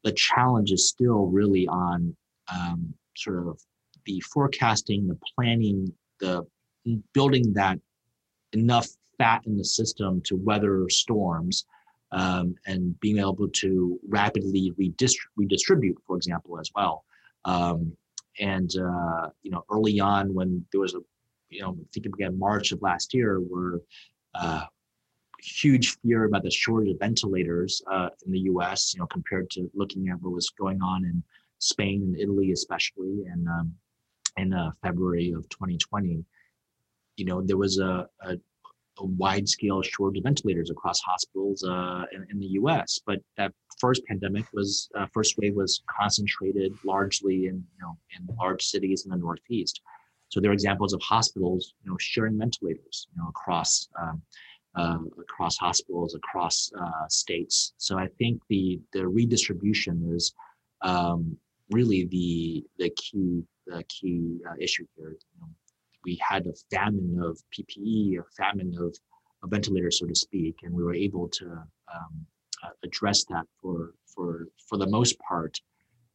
[0.04, 2.16] The challenge is still really on
[2.52, 3.60] um, sort of
[4.04, 6.44] the forecasting, the planning, the
[7.12, 7.78] building that
[8.52, 11.64] enough fat in the system to weather storms
[12.12, 17.04] um, and being able to rapidly redistri- redistribute, for example, as well.
[17.44, 17.96] Um,
[18.38, 21.00] and uh, you know, early on when there was a,
[21.50, 23.80] you know, thinking again March of last year, where
[24.34, 24.64] uh,
[25.40, 28.94] huge fear about the shortage of ventilators uh, in the U.S.
[28.94, 31.22] You know, compared to looking at what was going on in
[31.58, 33.74] Spain and Italy, especially, and um,
[34.36, 36.24] in uh, February of 2020
[37.22, 38.32] you know, there was a, a,
[38.98, 42.98] a wide scale shortage of ventilators across hospitals uh, in, in, the U.S.
[43.06, 48.20] But that first pandemic was uh, first wave was concentrated largely in you know in
[48.36, 49.82] large cities in the Northeast.
[50.30, 54.20] So there are examples of hospitals, you know, sharing ventilators, you know, across um,
[54.74, 57.72] uh, across hospitals, across uh, states.
[57.76, 60.34] So I think the the redistribution is
[60.80, 61.36] um,
[61.70, 65.10] really the the key the key uh, issue here.
[65.10, 65.48] You know,
[66.04, 68.96] we had a famine of PPE, a famine of,
[69.42, 72.26] of ventilators, so to speak, and we were able to um,
[72.84, 75.60] address that for for for the most part.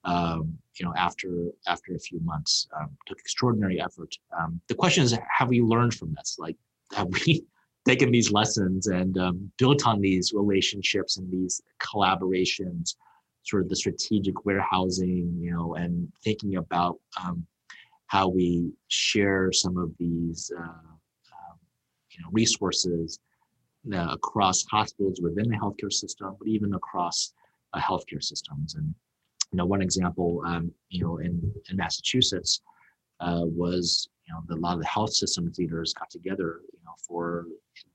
[0.04, 4.16] Um, you know, after after a few months, um, took extraordinary effort.
[4.38, 6.38] Um, the question is, have we learned from this?
[6.40, 6.56] Like,
[6.94, 7.44] have we
[7.86, 12.96] taken these lessons and um, built on these relationships and these collaborations,
[13.44, 17.46] sort of the strategic warehousing, you know, and thinking about um,
[18.08, 21.58] how we share some of these, uh, um,
[22.12, 23.20] you know, resources
[23.94, 27.34] uh, across hospitals within the healthcare system, but even across
[27.74, 28.76] uh, healthcare systems.
[28.76, 28.94] And
[29.52, 32.62] you know, one example, um, you know, in in Massachusetts
[33.20, 36.80] uh, was you know the, a lot of the health systems leaders got together, you
[36.86, 37.46] know, for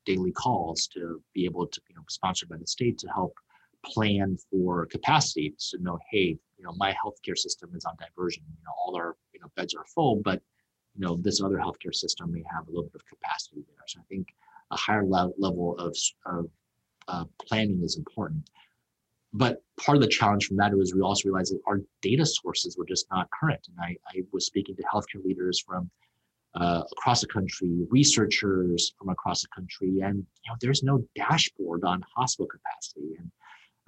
[0.07, 3.35] daily calls to be able to, you know, sponsored by the state to help
[3.85, 5.55] plan for capacity.
[5.59, 8.45] So know, hey, you know, my healthcare system is on diversion.
[8.49, 10.41] You know, all our know beds are full, but
[10.95, 13.85] you know this other healthcare system may have a little bit of capacity there.
[13.87, 14.29] So I think
[14.71, 16.47] a higher le- level of, of
[17.09, 18.49] uh, planning is important.
[19.35, 22.77] But part of the challenge from that was we also realized that our data sources
[22.77, 23.67] were just not current.
[23.69, 25.91] And I, I was speaking to healthcare leaders from
[26.55, 31.83] uh, across the country, researchers from across the country, and you know, there's no dashboard
[31.85, 33.17] on hospital capacity.
[33.19, 33.31] And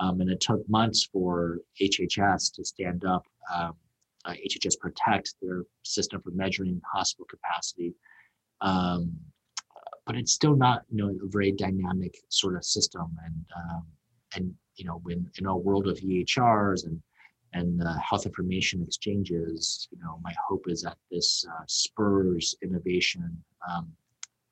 [0.00, 3.74] um, and it took months for HHS to stand up um,
[4.24, 7.94] uh, HHS Protect, their system for measuring hospital capacity.
[8.60, 9.12] Um,
[10.06, 13.16] but it's still not, you know, a very dynamic sort of system.
[13.24, 13.86] And um,
[14.36, 17.00] and you know, when in our world of EHRs and
[17.52, 23.42] and uh, health information exchanges, you know, my hope is that this uh, spurs innovation.
[23.70, 23.92] Um,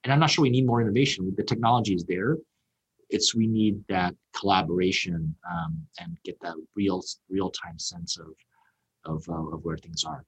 [0.04, 1.32] and I'm not sure we need more innovation.
[1.36, 2.36] The technology is there
[3.12, 8.26] it's we need that collaboration um, and get that real real time sense of
[9.04, 10.24] of, uh, of where things are.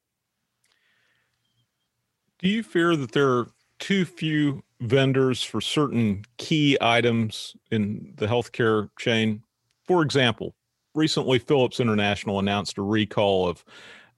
[2.39, 3.47] Do you fear that there are
[3.79, 9.43] too few vendors for certain key items in the healthcare chain?
[9.85, 10.55] For example,
[10.95, 13.65] recently Philips International announced a recall of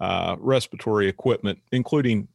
[0.01, 2.29] uh, respiratory equipment, including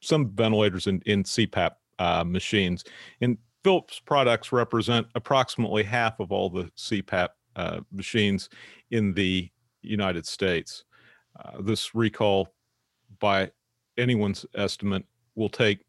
[0.00, 2.84] some ventilators and, in CPAP uh, machines.
[3.20, 8.48] And Philips products represent approximately half of all the CPAP uh, machines
[8.90, 9.50] in the
[9.82, 10.84] United States.
[11.38, 12.48] Uh, this recall,
[13.18, 13.50] by
[13.96, 15.80] anyone's estimate, will take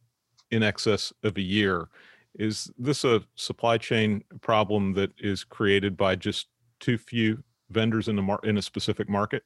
[0.52, 1.88] in excess of a year.
[2.36, 6.48] Is this a supply chain problem that is created by just
[6.80, 9.44] too few vendors in a mar- in a specific market?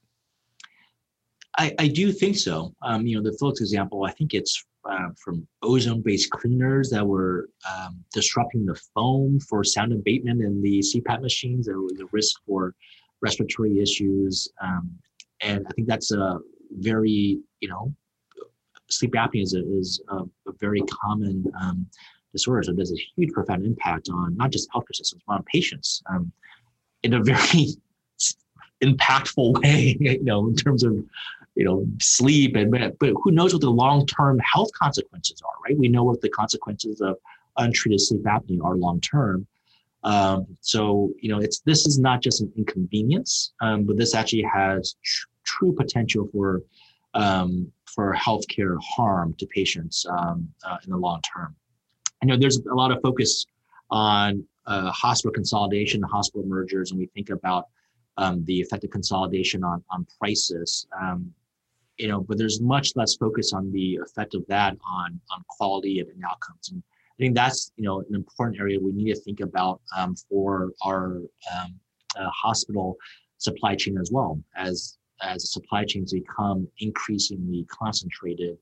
[1.58, 2.75] I, I do think so.
[2.81, 7.49] Um, you know, the Philips example, I think it's uh, from ozone-based cleaners that were
[7.69, 11.65] um, disrupting the foam for sound abatement in the CPAP machines.
[11.65, 12.75] There was a risk for
[13.21, 14.91] respiratory issues, um,
[15.41, 16.39] and I think that's a
[16.71, 17.93] very, you know,
[18.89, 21.87] sleep apnea is a, is a, a very common um,
[22.31, 22.63] disorder.
[22.63, 26.31] So there's a huge, profound impact on not just healthcare systems, but on patients um,
[27.03, 27.67] in a very
[28.83, 29.97] impactful way.
[29.99, 31.03] You know, in terms of
[31.55, 32.69] you know sleep and
[32.99, 36.99] but who knows what the long-term health consequences are right we know what the consequences
[37.01, 37.17] of
[37.57, 39.47] untreated sleep apnea are long term
[40.05, 44.43] um, so you know it's this is not just an inconvenience um, but this actually
[44.43, 46.61] has tr- true potential for
[47.13, 51.55] um, for healthcare harm to patients um, uh, in the long term
[52.21, 53.45] you know there's a lot of focus
[53.91, 57.67] on uh, hospital consolidation hospital mergers and we think about
[58.17, 60.87] um, the of consolidation on on prices.
[60.99, 61.33] Um,
[61.97, 65.99] you know, but there's much less focus on the effect of that on on quality
[65.99, 66.69] and, outcomes.
[66.71, 66.83] And
[67.17, 70.71] I think that's you know an important area we need to think about um, for
[70.84, 71.21] our
[71.54, 71.80] um,
[72.19, 72.97] uh, hospital
[73.38, 78.57] supply chain as well as as supply chains become increasingly concentrated.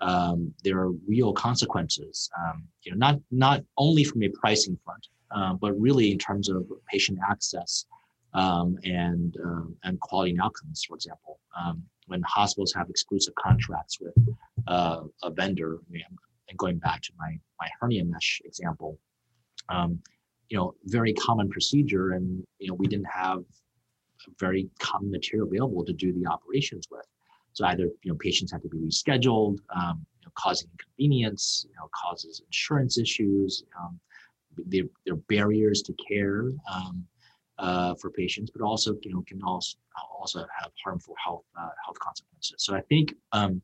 [0.00, 2.28] Um, there are real consequences.
[2.38, 6.50] Um, you know, not not only from a pricing front, uh, but really in terms
[6.50, 7.86] of patient access
[8.34, 10.84] um, and um, and quality and outcomes.
[10.84, 14.14] For example, um, when hospitals have exclusive contracts with
[14.66, 16.02] uh, a vendor, I mean,
[16.48, 18.98] and going back to my my hernia mesh example,
[19.68, 20.00] um,
[20.48, 23.44] you know, very common procedure, and you know, we didn't have
[24.40, 27.06] very common material available to do the operations with.
[27.52, 31.74] So either you know patients had to be rescheduled, um, you know, causing inconvenience, you
[31.76, 33.64] know, causes insurance issues.
[33.80, 33.98] Um,
[34.66, 36.50] there, there are barriers to care.
[36.72, 37.06] Um,
[37.58, 39.78] uh, for patients, but also you know can also
[40.18, 42.56] also have harmful health uh, health consequences.
[42.58, 43.62] So I think um,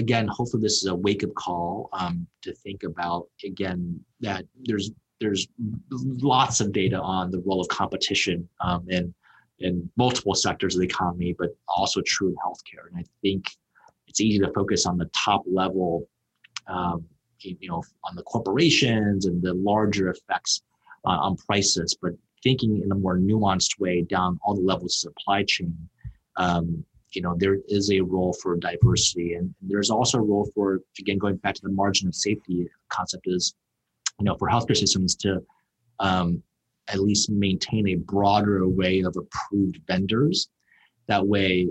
[0.00, 4.90] again, hopefully this is a wake up call um, to think about again that there's
[5.20, 5.46] there's
[5.90, 9.14] lots of data on the role of competition um, in
[9.60, 12.88] in multiple sectors of the economy, but also true in healthcare.
[12.90, 13.44] And I think
[14.08, 16.08] it's easy to focus on the top level,
[16.66, 17.04] um,
[17.40, 20.62] you know, on the corporations and the larger effects
[21.04, 25.12] uh, on prices, but thinking in a more nuanced way down all the levels of
[25.12, 25.76] supply chain.
[26.36, 30.80] Um, you know, there is a role for diversity, and there's also a role for,
[30.98, 33.54] again, going back to the margin of safety concept is,
[34.18, 35.42] you know, for healthcare systems to
[35.98, 36.42] um,
[36.88, 40.48] at least maintain a broader array of approved vendors.
[41.06, 41.68] That way,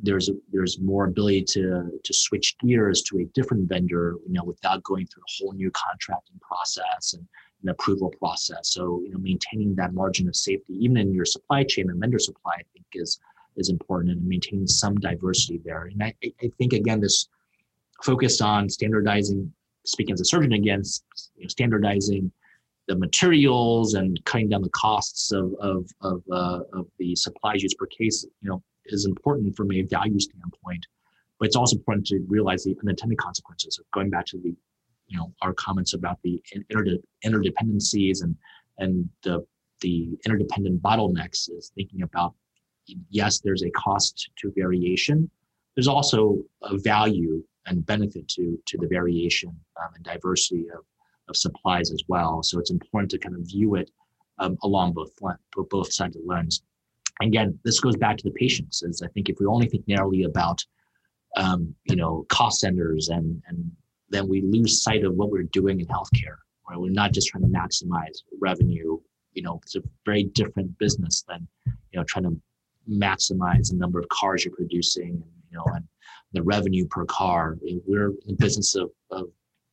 [0.00, 4.82] there's there's more ability to to switch gears to a different vendor, you know, without
[4.82, 7.26] going through a whole new contracting process and
[7.62, 8.70] an approval process.
[8.70, 12.18] So, you know, maintaining that margin of safety, even in your supply chain and vendor
[12.18, 13.18] supply, I think is
[13.56, 15.84] is important and maintaining some diversity there.
[15.84, 17.28] And I, I think again, this
[18.02, 19.52] focused on standardizing,
[19.84, 20.82] speaking as a surgeon again,
[21.36, 22.32] you know, standardizing
[22.86, 27.78] the materials and cutting down the costs of of of, uh, of the supplies used
[27.78, 30.86] per case, you know, is important from a value standpoint.
[31.38, 34.54] But it's also important to realize the unintended consequences of going back to the,
[35.08, 38.36] you know, our comments about the inter- interdependencies and
[38.78, 39.44] and the
[39.80, 42.34] the interdependent bottlenecks is thinking about
[43.10, 45.30] yes, there's a cost to variation.
[45.74, 50.84] There's also a value and benefit to to the variation um, and diversity of
[51.28, 52.42] of supplies as well.
[52.42, 53.90] So it's important to kind of view it
[54.38, 55.12] um, along both
[55.70, 56.62] both sides of the lens.
[57.22, 58.82] Again, this goes back to the patients.
[58.82, 60.64] Is I think if we only think narrowly about
[61.36, 63.70] um, you know cost centers and and
[64.10, 66.36] then we lose sight of what we're doing in healthcare.
[66.68, 66.78] Right?
[66.78, 68.98] We're not just trying to maximize revenue.
[69.32, 72.40] You know, it's a very different business than you know trying to
[72.90, 75.86] maximize the number of cars you're producing and you know and
[76.32, 77.56] the revenue per car.
[77.86, 79.28] We're in the business of, of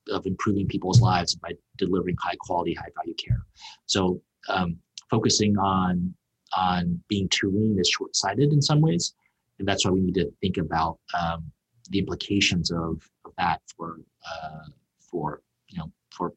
[0.10, 3.46] of improving people's lives by delivering high quality, high value care.
[3.86, 4.78] So um,
[5.10, 6.14] focusing on
[6.56, 9.14] on being too lean is short sighted in some ways,
[9.60, 11.52] and that's why we need to think about um,
[11.90, 16.34] the implications of, of that for uh, for you know for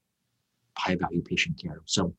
[0.78, 1.80] high value patient care.
[1.84, 2.14] So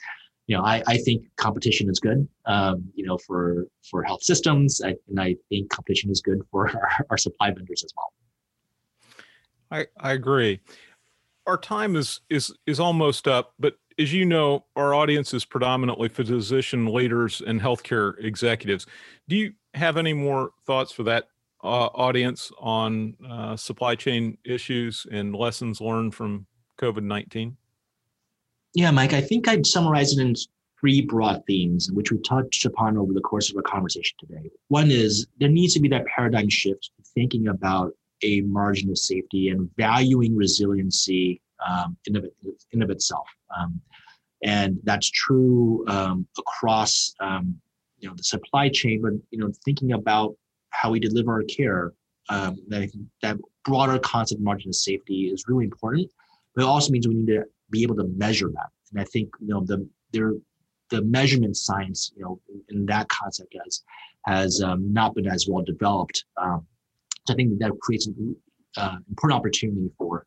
[0.48, 4.82] you know, I, I think competition is good, um, you know, for for health systems,
[4.84, 8.14] I, and I think competition is good for our, our supply vendors as well.
[9.72, 10.62] I, I agree
[11.48, 16.10] our time is is is almost up, but as you know, our audience is predominantly
[16.10, 18.86] physician leaders and healthcare executives.
[19.28, 21.30] Do you have any more thoughts for that
[21.64, 26.48] uh, audience on uh, supply chain issues and lessons learned from
[26.80, 27.58] COVID nineteen?
[28.76, 30.36] Yeah, Mike, I think I'd summarize it in
[30.80, 34.52] three broad themes, which we touched upon over the course of our conversation today.
[34.68, 39.48] One is there needs to be that paradigm shift, thinking about a margin of safety
[39.50, 42.26] and valuing resiliency um, in, of,
[42.74, 43.26] in of itself.
[43.58, 43.80] Um,
[44.44, 47.56] and that's true um, across um,
[48.00, 50.36] you know the supply chain, but you know thinking about
[50.72, 51.94] how we deliver our care.
[52.28, 52.90] Um, that
[53.22, 56.12] that broader concept of margin of safety is really important,
[56.54, 58.70] but it also means we need to be able to measure that.
[58.92, 60.34] And I think you know the there
[60.90, 62.40] the measurement science you know
[62.70, 63.84] in, that concept has
[64.26, 66.26] has um, not been as well developed.
[66.38, 66.66] Um,
[67.26, 68.36] so I think that creates an
[68.78, 70.26] uh, important opportunity for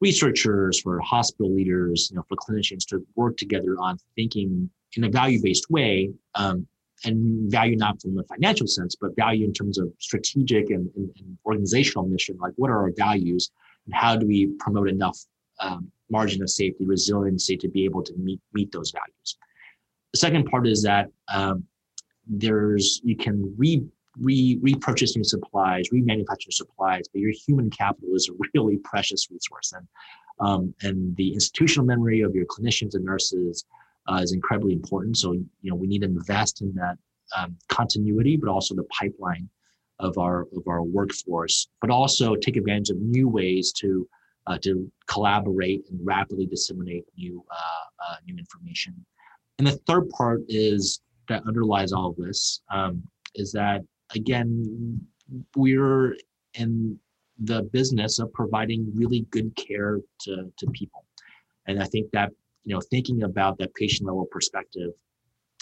[0.00, 5.08] researchers, for hospital leaders, you know, for clinicians to work together on thinking in a
[5.08, 6.66] value-based way, um,
[7.04, 11.10] and value not from a financial sense, but value in terms of strategic and, and,
[11.18, 12.36] and, organizational mission.
[12.38, 13.50] Like, what are our values,
[13.86, 15.18] and how do we promote enough
[15.60, 19.36] um, margin of safety, resiliency to be able to meet meet those values?
[20.12, 21.64] The second part is that um,
[22.26, 23.82] there's you can re
[24.20, 29.72] re repurchase new supplies, remanufacture supplies, but your human capital is a really precious resource,
[29.72, 29.86] and
[30.40, 33.64] um, and the institutional memory of your clinicians and nurses
[34.10, 35.16] uh, is incredibly important.
[35.16, 36.96] So you know we need to invest in that
[37.36, 39.48] um, continuity, but also the pipeline
[40.00, 44.08] of our of our workforce, but also take advantage of new ways to
[44.48, 48.94] uh, to collaborate and rapidly disseminate new uh, uh new information.
[49.58, 53.02] And the third part is that underlies all of this um,
[53.34, 53.82] is that
[54.14, 55.00] again,
[55.56, 56.16] we're
[56.54, 56.98] in
[57.38, 61.04] the business of providing really good care to, to people.
[61.66, 62.30] And I think that,
[62.64, 64.92] you know, thinking about that patient level perspective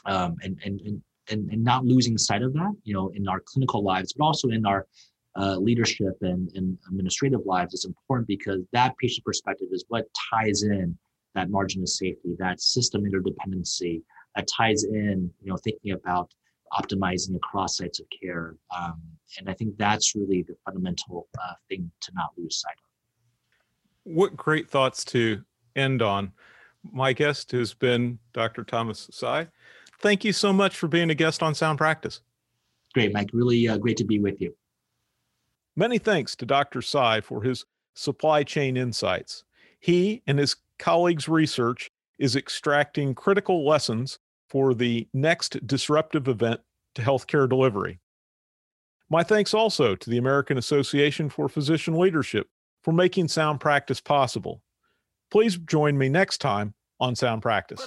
[0.06, 3.82] um, and, and, and, and, not losing sight of that, you know, in our clinical
[3.82, 4.86] lives, but also in our
[5.38, 10.62] uh, leadership and, and administrative lives is important because that patient perspective is what ties
[10.62, 10.96] in
[11.34, 14.02] that margin of safety, that system interdependency,
[14.34, 16.30] that ties in, you know, thinking about
[16.72, 18.56] optimizing across sites of care.
[18.76, 19.00] Um,
[19.38, 24.12] and I think that's really the fundamental uh, thing to not lose sight of.
[24.14, 25.42] What great thoughts to
[25.76, 26.32] end on.
[26.82, 28.64] My guest has been Dr.
[28.64, 29.48] Thomas Tsai.
[30.00, 32.20] Thank you so much for being a guest on Sound Practice.
[32.94, 33.30] Great, Mike.
[33.32, 34.54] Really uh, great to be with you.
[35.76, 36.80] Many thanks to Dr.
[36.80, 39.44] Tsai for his supply chain insights.
[39.78, 44.18] He and his colleagues' research is extracting critical lessons
[44.48, 46.60] for the next disruptive event
[46.94, 48.00] to healthcare delivery.
[49.10, 52.48] My thanks also to the American Association for Physician Leadership
[52.82, 54.62] for making sound practice possible.
[55.30, 57.80] Please join me next time on Sound Practice.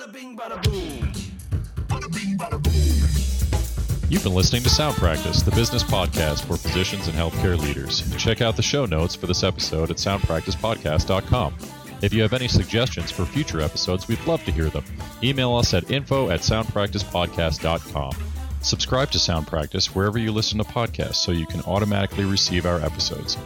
[4.10, 8.02] You've been listening to Sound Practice, the business podcast for physicians and healthcare leaders.
[8.18, 11.56] Check out the show notes for this episode at soundpracticepodcast.com.
[12.02, 14.84] If you have any suggestions for future episodes, we'd love to hear them.
[15.22, 18.16] Email us at info at soundpracticepodcast.com.
[18.62, 22.82] Subscribe to Sound Practice wherever you listen to podcasts so you can automatically receive our
[22.82, 23.38] episodes.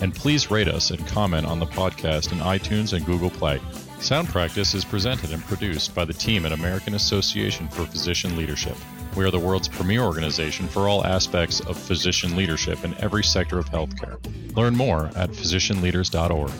[0.00, 3.60] And please rate us and comment on the podcast in iTunes and Google Play.
[3.98, 8.76] Sound Practice is presented and produced by the team at American Association for Physician Leadership.
[9.16, 13.58] We are the world's premier organization for all aspects of physician leadership in every sector
[13.58, 14.16] of healthcare.
[14.56, 16.52] Learn more at physicianleaders.org.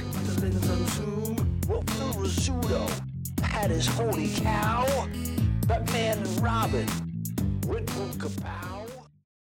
[5.67, 6.87] Batman and Robin.